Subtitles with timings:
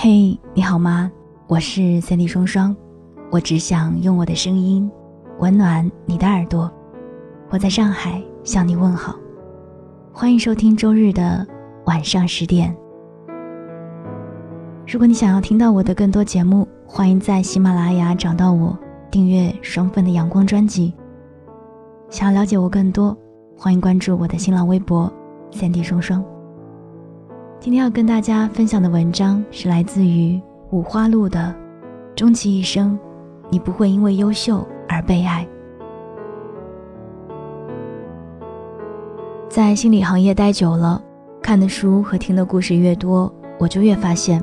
[0.00, 1.10] 嘿，你好吗？
[1.48, 2.74] 我是三 D 双双，
[3.32, 4.88] 我只想用我的声音
[5.40, 6.72] 温暖你的耳朵。
[7.50, 9.16] 我在上海向你问好，
[10.12, 11.44] 欢迎收听周日的
[11.86, 12.72] 晚上十点。
[14.86, 18.78] 如果你想要听到我的更多节目，欢迎在喜马拉雅找到我，
[19.10, 20.94] 订阅双份的阳光专辑。
[22.08, 23.18] 想要了解我更多，
[23.56, 25.12] 欢迎关注我的新浪微博
[25.50, 26.24] 三 D 双双。
[27.60, 30.40] 今天要跟大家分享的文章是来自于
[30.70, 31.52] 五花鹿的
[32.14, 32.96] 《终其一生，
[33.50, 35.44] 你不会因为优秀而被爱》。
[39.48, 41.02] 在心理行业待久了，
[41.42, 44.40] 看的书和听的故事越多，我就越发现，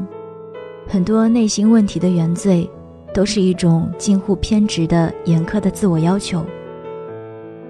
[0.85, 2.69] 很多内心问题的原罪，
[3.13, 6.43] 都是一种近乎偏执的严苛的自我要求。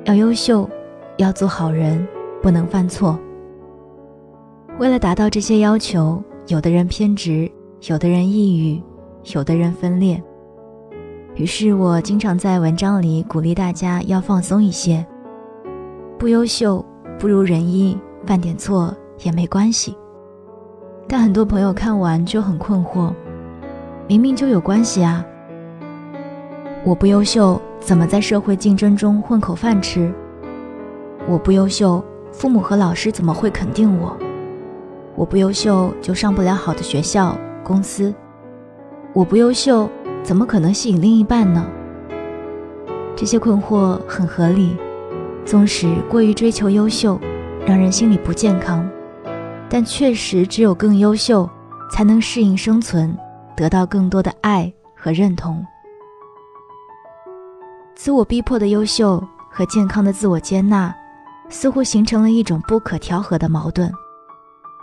[0.06, 0.68] 要优秀，
[1.18, 2.06] 要做好人，
[2.42, 3.20] 不能犯错。
[4.78, 7.50] 为了达到这些要求，有的人偏执，
[7.88, 8.82] 有的人抑郁，
[9.34, 10.22] 有的人分裂。
[11.36, 15.06] 于是我经常在文章里鼓励大家要放松一些，
[16.20, 16.86] 不优秀
[17.18, 19.96] 不如人意，犯点错也没关系。
[21.08, 23.14] 但很多朋友看完就很困惑，
[24.10, 25.26] 明明就有关系啊！
[26.84, 30.14] 我不优秀，怎么在社会竞争中混口饭吃？
[31.30, 34.18] 我不优秀，父母和老师怎么会肯定我？
[35.16, 38.14] 我不优秀就上不了好的学校、公司。
[39.14, 39.90] 我不优秀，
[40.22, 41.66] 怎么可能吸引另一半呢？
[43.16, 44.76] 这些困惑很合理。
[45.46, 47.20] 纵使过于追求优秀，
[47.66, 48.90] 让人心理不健康，
[49.70, 51.48] 但确实只有更优秀，
[51.92, 53.16] 才能适应生存，
[53.56, 55.64] 得到更多的爱和认同。
[57.96, 60.94] 自我逼迫的优秀和健康的自我接纳，
[61.48, 63.90] 似乎形成了一种不可调和的矛盾。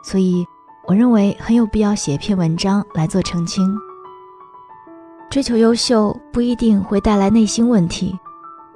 [0.02, 0.44] 所以，
[0.84, 3.78] 我认为很有必要写一篇文章来做澄清。
[5.30, 8.18] 追求优秀不一定会带来内心问题，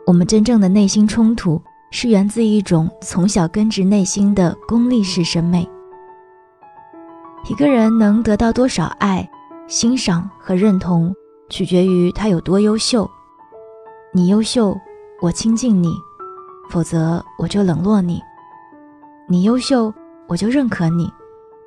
[0.06, 5.68] 我们真正的内心冲突是源自一种从小根植内心的功利式审美。
[7.48, 9.28] 一个人能得到多少爱、
[9.66, 11.12] 欣赏和认同，
[11.50, 13.10] 取决于他有多优秀。
[14.12, 14.78] 你优秀，
[15.20, 15.90] 我亲近你；
[16.70, 18.22] 否则，我就冷落你。
[19.28, 19.92] 你优秀。
[20.28, 21.08] 我就认可你，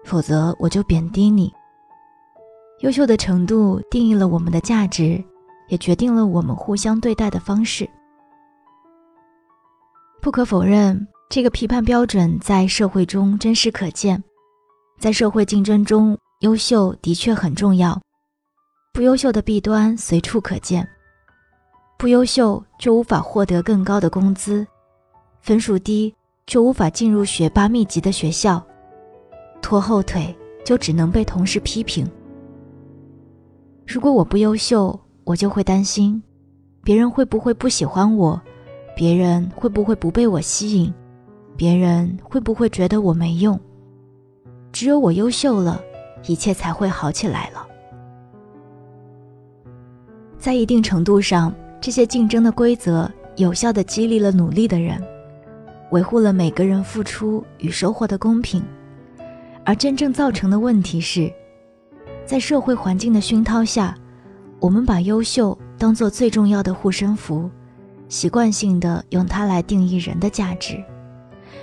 [0.03, 1.53] 否则我就贬低你。
[2.79, 5.23] 优秀的程度定义了我们的价值，
[5.67, 7.89] 也决定了我们互相对待的方式。
[10.21, 14.23] 不可否认，这个批判标准在社会中真实可见。
[14.97, 18.01] 在社会竞争中，优秀的确很重要，
[18.93, 20.87] 不优秀的弊端随处可见。
[21.97, 24.65] 不优秀就无法获得更高的工资，
[25.41, 26.13] 分数低。
[26.45, 28.65] 就无法进入学霸密集的学校，
[29.61, 32.09] 拖后腿就只能被同事批评。
[33.85, 36.21] 如果我不优秀，我就会担心，
[36.83, 38.39] 别人会不会不喜欢我，
[38.95, 40.93] 别人会不会不被我吸引，
[41.55, 43.59] 别人会不会觉得我没用。
[44.71, 45.81] 只有我优秀了，
[46.27, 47.67] 一切才会好起来了。
[50.37, 55.01] 在一定程度上，这些竞争的规则有效的激励了努力的人。
[55.91, 58.63] 维护了每个人付出与收获的公平，
[59.69, 61.31] 而真正造成的问题是，
[62.25, 63.95] 在社会环境的熏陶下，
[64.59, 67.47] 我们把优秀当做最重要的护身符，
[68.07, 70.83] 习惯性的用它来定义人的价值，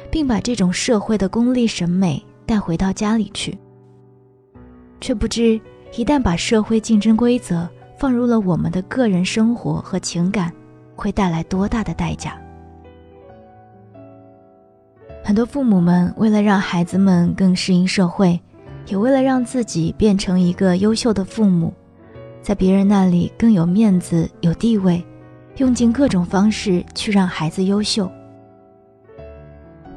[0.08, 3.58] 并把这种社会的功利审美带回到家里去，
[5.00, 5.60] 却不知
[5.96, 7.68] 一旦把社会竞争规则
[7.98, 10.52] 放入了我们的个人生活和情感，
[10.94, 12.40] 会带来多大的代价。
[15.26, 18.40] 很多父母们为了让孩子们更适应社会，
[18.86, 21.74] 也为了让自己变成一个优秀的父母，
[22.40, 25.04] 在别人那里更有面子、有地位，
[25.56, 28.08] 用尽各种方式去让孩子优秀。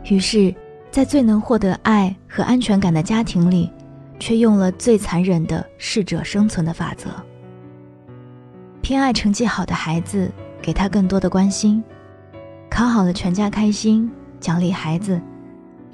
[0.05, 0.51] 于是，
[0.89, 3.69] 在最能获得爱和安全感的家庭里，
[4.19, 7.07] 却用了最残忍的适者生存的法则：
[8.81, 11.83] 偏爱成绩好的孩子，给他更多的关心，
[12.67, 14.09] 考好了全家开心。
[14.39, 15.19] 奖励孩子，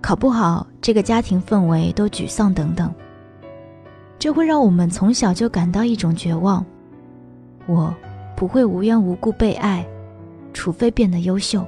[0.02, 2.94] 考不好，这个家庭氛围都沮丧等等。
[4.18, 6.66] 这会让我们从小就感到一种绝望。
[7.68, 7.94] 我
[8.36, 9.86] 不会无缘无故被爱，
[10.54, 11.66] 除非变得优秀。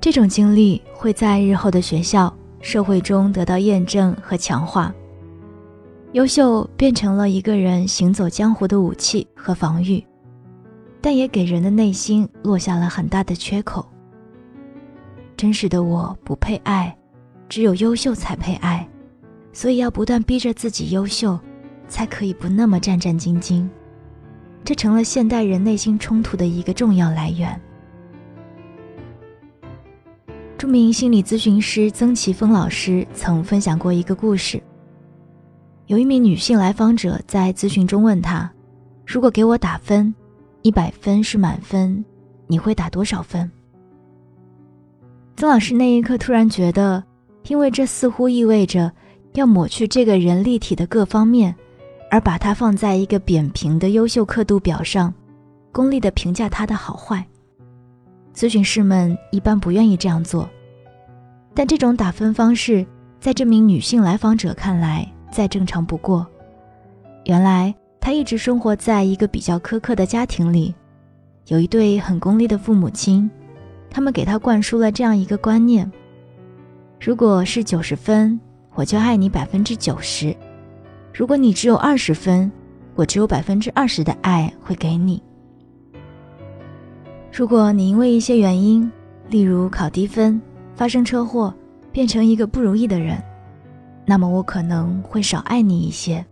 [0.00, 4.92] 这种经历会在日后的学校、社会中得到验证和强化。
[6.12, 10.04] 优秀变成了一个人行走江湖的武器和防御，
[11.00, 13.86] 但也给人的内心落下了很大的缺口。
[15.42, 16.96] 真实的我不配爱，
[17.48, 18.88] 只有优秀才配爱。
[19.52, 21.36] 所以要不断逼着自己优秀，
[21.88, 23.68] 才可以不那么战战兢兢。
[24.62, 27.60] 这成了现代人内心冲突的一个重要来源。
[30.56, 34.62] 著名心理咨询师曾奇峰老师曾分享过一个故事：
[35.88, 38.48] 有一名女性来访者在咨询中问他，
[39.04, 40.14] 如果给我打分，
[40.62, 42.04] 一百分是满分，
[42.46, 43.50] 你会打多少分？
[45.36, 47.02] 曾老师那一刻突然觉得，
[47.48, 48.92] 因为这似乎意味着
[49.34, 51.54] 要抹去这个人立体的各方面。
[52.10, 55.14] 而把它放在一个扁平的优秀刻度表上，
[55.72, 57.26] 功利的评价他的好坏。
[58.34, 60.46] 咨询师们一般不愿意这样做，
[61.54, 62.84] 但这种打分方式
[63.18, 66.26] 在这名女性来访者看来再正常不过。
[67.24, 70.74] 原来她一直生活在一个比较苛刻的家庭里，
[71.46, 73.30] 有一对很功利的父母亲，
[73.92, 75.88] 他们给他灌输了这样一个观念：
[76.98, 78.40] 如果是九十分，
[78.74, 80.34] 我就爱你百分之九十。
[81.12, 82.50] 如果你只有二十分，
[82.94, 85.22] 我只有百分之二十的爱会给你。
[87.30, 88.90] 如果你因为一些原因，
[89.28, 90.40] 例如考低分、
[90.74, 91.52] 发生车祸，
[91.92, 93.22] 变成一个不如意的人，
[94.06, 96.24] 那么我可能会少爱你一些。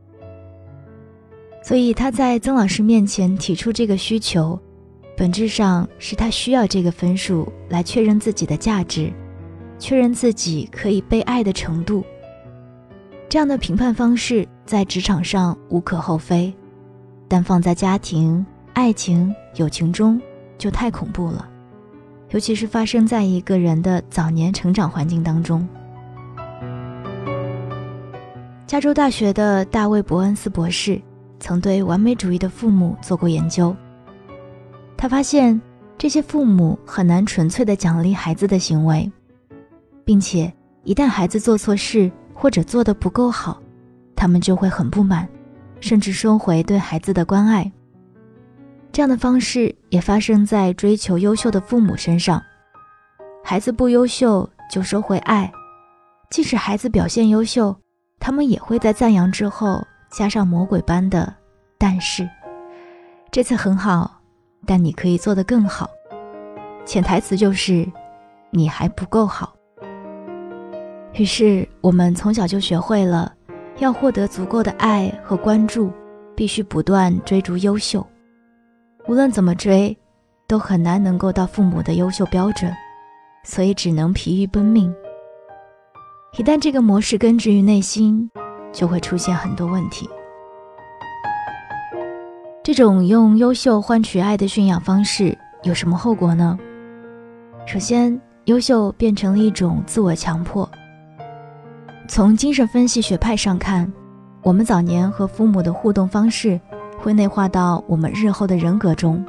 [1.63, 4.59] 所以他在曾老师面前提出这个需求，
[5.21, 9.13] 本质上是他需要这个分数来确认自己的价值，
[9.79, 12.03] 确认自己可以被爱的程度。
[13.29, 16.51] 这样的评判方式在职场上无可厚非，
[17.29, 20.19] 但放在家庭、爱情、友情中
[20.57, 21.47] 就太恐怖了，
[22.31, 25.69] 尤其是发生在一个人的早年成长环境当中。
[28.67, 30.99] 加州大学的大卫·伯恩斯博士
[31.39, 33.77] 曾对完美主义的父母做过研究，
[35.01, 35.59] 他发现
[35.97, 39.11] 这些父母很难纯粹的奖励孩子的行为，
[40.05, 40.53] 并且
[40.85, 43.63] 一旦孩子做错事，或者做的不够好，
[44.15, 45.27] 他们就会很不满，
[45.81, 47.73] 甚至收回对孩子的关爱。
[48.93, 52.43] 这样的方式也发生在追求优秀的父母身上。
[53.43, 55.51] 孩子不优秀就收回爱，
[56.29, 57.75] 即使孩子表现优秀，
[58.19, 61.35] 他们也会在赞扬之后加上魔鬼般的
[61.81, 62.29] “但是”。
[63.33, 64.20] 这次很好，
[64.71, 65.91] 但你可以做得更好。
[66.87, 67.85] 潜台词就是
[68.51, 69.53] 你还不够好。
[71.15, 73.35] 于是，我们从小就学会了，
[73.79, 75.91] 要获得足够的爱和关注，
[76.37, 78.07] 必须不断追逐优秀。
[79.09, 79.99] 无论怎么追，
[80.47, 82.73] 都很难能够到父母的优秀标准，
[83.43, 84.95] 所以只能疲于奔命。
[86.39, 88.31] 一旦这个模式根植于内心，
[88.73, 90.09] 就会出现很多问题。
[92.63, 96.59] 这种用优秀换取爱的驯养方式有什么后果呢？
[97.65, 100.71] 首先，优秀变成了一种自我强迫。
[102.07, 103.91] 从精神分析学派上看，
[104.43, 106.61] 我们早年和父母的互动方式
[106.99, 109.25] 会内化到我们日后的人格中。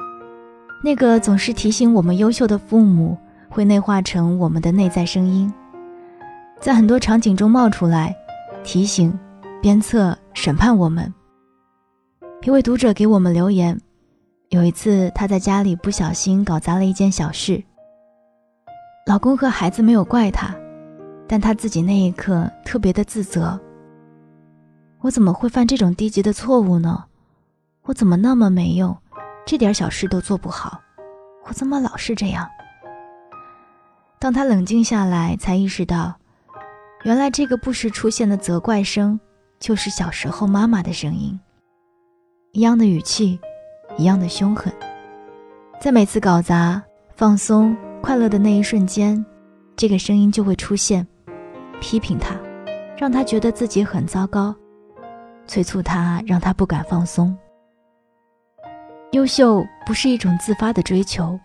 [0.84, 3.16] 那个总是提醒我们优秀的父母，
[3.48, 5.50] 会内化成我们的内在声音，
[6.60, 8.14] 在很多场景中冒出来，
[8.62, 9.18] 提醒、
[9.62, 11.10] 鞭策、审判我们。
[12.44, 13.80] 一位读者给我们留言，
[14.48, 17.62] 有一次他在家里不小心搞砸了一件小事，
[19.06, 20.52] 老公和孩子没有怪他。
[21.28, 23.58] 但他自己那一刻特别的自责。
[25.00, 27.04] 我怎么会犯这种低级的错误呢？
[27.82, 28.94] 我怎么那么没用，
[29.46, 30.80] 这点小事都做不好？
[31.46, 32.46] 我怎么老是这样？
[34.18, 36.12] 当他冷静下来，才意识到，
[37.04, 39.18] 原来这个不时出现的责怪声，
[39.60, 41.38] 就是小时候妈妈的声音。
[42.54, 43.40] 一样的语气，
[43.96, 44.70] 一样的凶狠，
[45.80, 46.82] 在每次搞砸、
[47.16, 49.24] 放松、快乐的那一瞬间，
[49.74, 51.06] 这个声音就会出现。
[51.80, 52.36] 批评他，
[52.94, 54.54] 让他觉得自己很糟糕，
[55.46, 57.34] 催促他，让他不敢放松。
[59.12, 61.40] 优秀不是一种自发的追求，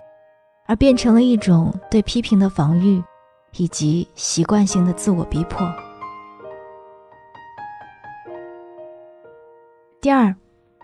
[0.65, 3.01] 而变成了一种对批评的防御，
[3.55, 5.65] 以及习惯性的自我逼迫。
[10.01, 10.35] 第二，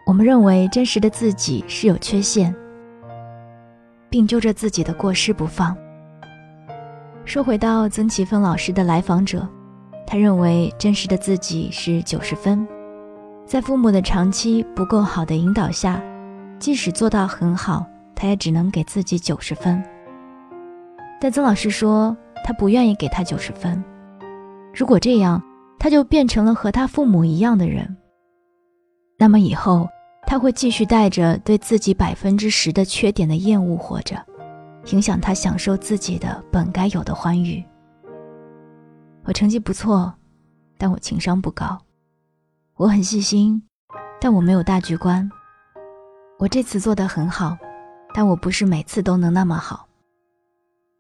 [0.06, 2.54] 我们认为真实的自己是有缺陷，
[4.10, 5.76] 并揪着自己的过失不放。
[7.26, 9.48] 说回到曾奇峰老师的来访者，
[10.06, 12.68] 他认为真实的自己是九十分，
[13.46, 16.02] 在父母的长期不够好的引导下，
[16.60, 19.82] 即使做到很好，他也只能给自己九十分。
[21.22, 23.82] 但曾老师说，他不愿意给他九十分，
[24.76, 25.42] 如果这样，
[25.80, 27.96] 他就变成了和他父母一样的人。
[29.18, 29.88] 那么以后，
[30.26, 34.16] 他会继续带着对自己百分之十的缺点的厌恶活着。
[34.92, 37.64] 影响他享受自己的本该有的欢愉。
[39.24, 40.14] 我成绩不错，
[40.78, 41.78] 但我情商不高；
[42.76, 43.64] 我很细心，
[44.20, 45.26] 但我没有大局观；
[46.38, 47.58] 我这次做得很好，
[48.14, 49.88] 但我不是每次都能那么好。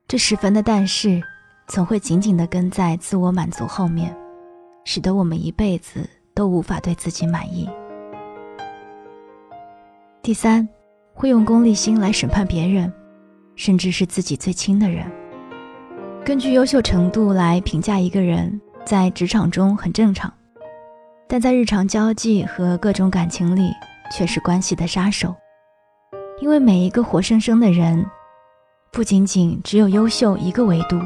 [0.07, 1.21] 这十分的但是，
[1.67, 4.15] 总会紧紧地跟在自我满足后面，
[4.85, 7.69] 使得我们一辈子都无法对自己满意。
[10.25, 10.65] 第三，
[11.13, 12.89] 会用功利心来审判别人，
[13.57, 15.05] 甚至是自己最亲的人。
[16.23, 20.33] 根据优秀程度来评价一个人，在职场中很正常，
[21.27, 23.73] 但在日常交际和各种感情里
[24.15, 25.35] 却是关系的杀手。
[26.39, 28.05] 因为每一个活生生的人，
[28.93, 30.97] 不仅仅只有优秀一个维度。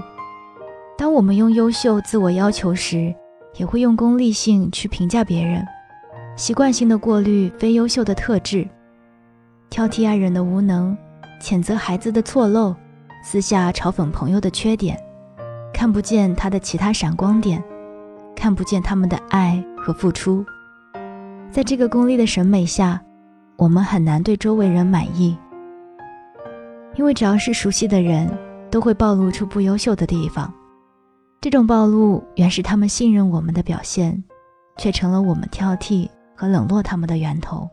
[0.95, 3.11] 当我们用优秀自我要求时，
[3.55, 5.65] 也会用功利性去评价别人，
[6.35, 8.67] 习惯性的过滤非优秀的特质。
[9.69, 10.97] 挑剔爱人的无能，
[11.41, 12.75] 谴责孩子的错漏，
[13.23, 14.97] 私下嘲讽朋友的缺点，
[15.73, 17.63] 看不见他的其他闪光点，
[18.35, 20.45] 看不见他们的爱和付出。
[21.51, 23.01] 在这个功利的审美下，
[23.55, 25.37] 我们很难对周围人满意，
[26.95, 28.29] 因为只要是熟悉的人，
[28.71, 30.51] 都会暴露出不优秀的地方。
[31.39, 34.23] 这种暴露原是他们信任我们的表现，
[34.77, 37.69] 却成了我们挑剔和冷落他们的源头。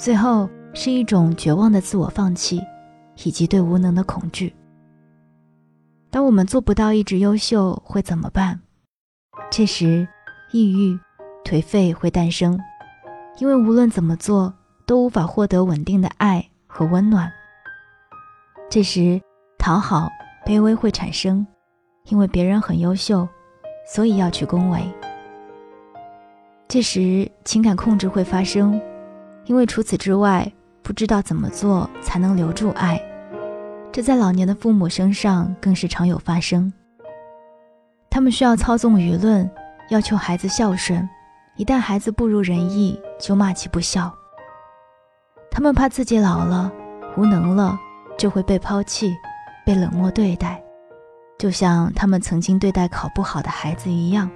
[0.00, 2.58] 最后是一种绝望的自我放弃，
[3.22, 4.50] 以及对无能的恐惧。
[6.10, 8.58] 当我们做不到一直优秀，会怎么办？
[9.50, 10.08] 这时，
[10.52, 10.98] 抑郁、
[11.44, 12.58] 颓废会诞生，
[13.40, 14.54] 因为无论怎么做，
[14.86, 17.30] 都无法获得稳定的爱和温暖。
[18.70, 19.20] 这时，
[19.58, 20.08] 讨好、
[20.46, 21.46] 卑微会产生，
[22.06, 23.28] 因为别人很优秀，
[23.86, 24.80] 所以要去恭维。
[26.66, 28.80] 这时，情感控制会发生。
[29.50, 30.48] 因为除此之外，
[30.80, 33.02] 不知道怎么做才能留住爱，
[33.90, 36.72] 这在老年的父母身上更是常有发生。
[38.08, 39.50] 他们需要操纵舆论，
[39.88, 41.08] 要求孩子孝顺，
[41.56, 44.14] 一旦孩子不如人意，就骂其不孝。
[45.50, 46.70] 他们怕自己老了、
[47.16, 47.76] 无能了，
[48.16, 49.12] 就会被抛弃、
[49.66, 50.62] 被冷漠对待，
[51.40, 54.30] 就像他们曾经对待考不好的孩子一样。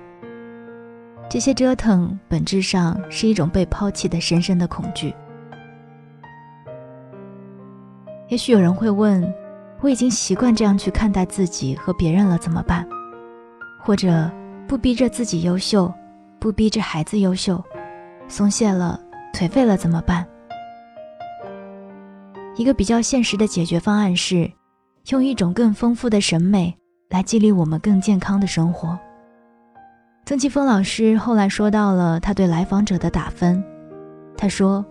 [1.29, 5.13] 这些折腾本质上是一种被抛弃的深深的恐惧。
[8.29, 9.33] 也许有人会问：
[9.81, 12.87] 我已经习惯这样去看待自己和别人了，怎么办？
[13.83, 14.31] 或者
[14.67, 15.93] 不逼着自己优秀，
[16.39, 17.63] 不逼着孩子优秀，
[18.29, 18.99] 松懈了、
[19.35, 20.27] 颓废了怎么办？
[22.57, 24.51] 一个比较现实的解决方案是，
[25.11, 26.75] 用一种更丰富的审美
[27.11, 28.99] 来激励我们更健康的生活。
[30.27, 33.63] 曾奇峰老师后来说到了他对来访者的打分，
[34.39, 34.83] 他说：“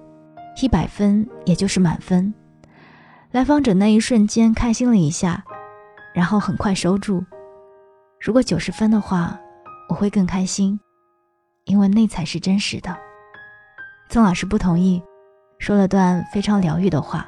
[0.62, 2.32] 一百分也就是满分。”
[3.32, 5.44] 来访者那一瞬间开心了一下，
[6.14, 7.26] 然后很快收住。
[8.22, 9.40] 如果九十分的话，
[9.90, 10.80] 我会更开心，
[11.66, 12.96] 因为那才是真实的。
[14.10, 15.02] 曾老师不同意，
[15.58, 17.28] 说了段非常疗愈的话：“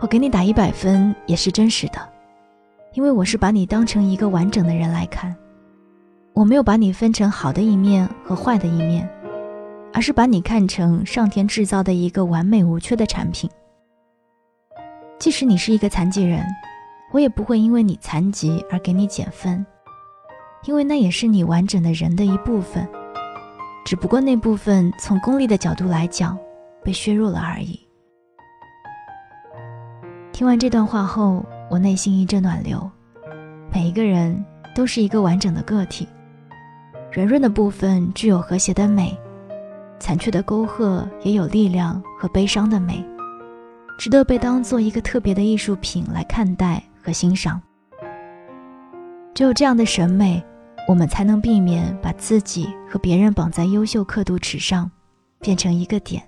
[0.00, 2.11] 我给你打一百分也是真实的。”
[2.94, 5.34] 因为我是把你当成一个完整的人来看，
[6.34, 9.08] 我没有把你分成好的一面和坏的一面，
[9.94, 13.50] 而是把你看成上天制造的一个完美无缺的产品。
[15.18, 16.44] 即使你是一个残疾人，
[17.12, 19.64] 我也不会因为你残疾而给你减分，
[20.64, 22.86] 因为那也是你完整的人的一部分，
[23.86, 26.38] 只不过那部分从功利的角度来讲
[26.84, 27.80] 被削弱了而已。
[30.30, 31.42] 听完这段话后。
[31.72, 32.78] 我内心一阵暖流，
[33.72, 36.06] 每一个人都是一个完整的个体，
[37.14, 39.18] 圆润的部分具有和谐的美，
[39.98, 43.02] 残缺的沟壑也有力量和悲伤的美，
[43.98, 47.58] 值得被当做一个特别的艺术品来看待和欣赏。
[49.32, 50.44] 只有这样的审美，
[50.86, 54.90] 我们才能避免把自己和别人绑在优秀刻度尺上，
[55.40, 56.22] 变成一个点，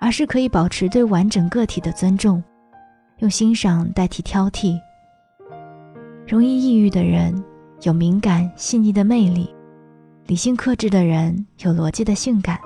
[0.00, 2.42] 而是可以保持对完整个体的尊重。
[3.18, 4.78] 用欣赏代替挑剔。
[6.26, 7.34] 容易抑郁的人
[7.82, 9.54] 有敏感细腻的魅力，
[10.26, 12.58] 理性克制的人有逻辑的性感，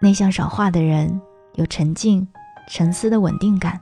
[0.00, 1.20] 内向少话的人
[1.54, 2.26] 有沉静
[2.68, 3.78] 沉思的稳定感，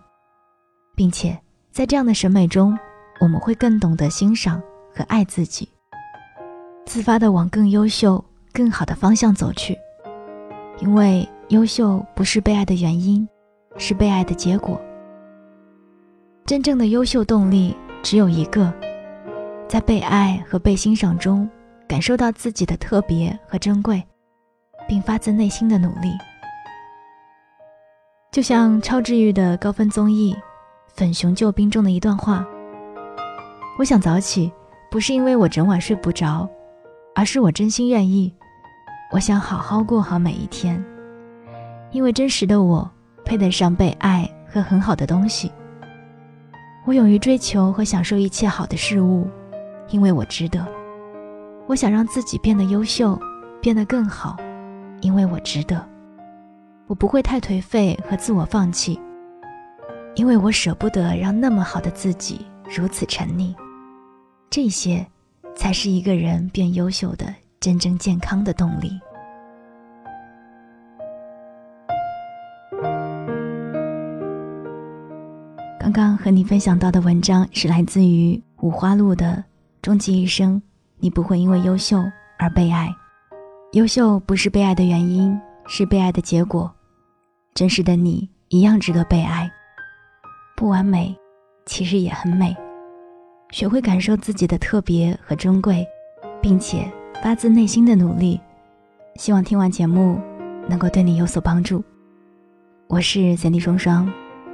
[0.95, 1.39] 并且
[1.71, 2.77] 在这样的审美中，
[3.21, 4.61] 我们会更懂得欣赏
[4.95, 5.69] 和爱自己，
[6.85, 8.23] 自发的往更优秀、
[8.53, 9.79] 更好的方向走去。
[10.81, 13.27] 因为优秀不是被爱的原因，
[13.77, 14.81] 是被爱的结果。
[16.51, 18.75] 真正的优秀动力只有一个，
[19.69, 21.49] 在被爱和被欣赏中，
[21.87, 24.03] 感受到自己的特别和珍贵，
[24.89, 26.13] 并发自内心的努力。
[28.33, 30.35] 就像超治愈的高分综艺
[30.93, 32.45] 《粉熊救兵》中的一段话
[33.79, 34.53] ：“我想早起，
[34.91, 36.51] 不是因为我整晚睡不着，
[37.15, 38.35] 而是我真心愿意。
[39.13, 40.85] 我想好好过好每一天，
[41.93, 42.91] 因为真实的我
[43.25, 45.53] 配得上被爱和很好的东西。
[46.87, 49.29] 我勇于追求和享受一切好的事物，
[49.91, 50.67] 因为我值得。
[51.67, 53.21] 我想让自己变得优秀，
[53.61, 54.37] 变得更好，
[55.01, 55.87] 因为我值得。
[56.87, 58.99] 我不会太颓废和自我放弃，
[60.17, 63.55] 因为我舍不得让那么好的自己如此沉溺。
[64.49, 65.07] 这些，
[65.55, 68.99] 才是一个人变优秀的真正健康的动力。
[75.91, 79.27] 刚刚和你分享到的文章是来自于五花路的
[79.83, 80.63] 《终其一生，
[81.01, 82.01] 你不会因为优秀
[82.39, 82.89] 而被爱。
[83.73, 86.73] 优秀不是被爱的原因，是被爱的结果。
[87.55, 89.51] 真实的你一样值得被爱。
[90.57, 91.13] 不完美，
[91.67, 92.57] 其实也很美。
[93.51, 95.85] 学会感受自己的特别和珍贵，
[96.41, 96.89] 并且
[97.21, 98.41] 发自内心的努力。
[99.17, 100.21] 希望听完节目
[100.69, 101.83] 能够对你有所帮助。
[102.87, 104.09] 我是三 D 双双，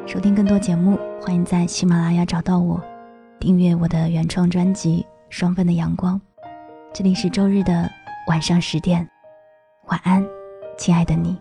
[0.06, 2.80] 收听更多节目，欢迎在喜马拉雅找到我，
[3.40, 6.20] 订阅我的原创专辑《双份的阳光》。
[6.92, 7.90] 这里是周日的
[8.28, 9.08] 晚上十点，
[9.86, 10.24] 晚安，
[10.78, 11.36] 亲爱的你。